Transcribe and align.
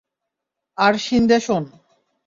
আর 0.77 0.93
শিন্দে 1.05 1.37
শোন। 1.39 1.63